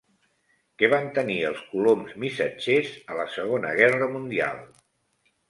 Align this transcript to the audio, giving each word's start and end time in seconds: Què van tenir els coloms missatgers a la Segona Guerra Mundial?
Què 0.81 0.87
van 0.93 1.09
tenir 1.17 1.35
els 1.49 1.61
coloms 1.73 2.15
missatgers 2.23 2.91
a 3.13 3.19
la 3.21 3.27
Segona 3.35 3.77
Guerra 3.83 4.11
Mundial? 4.17 4.67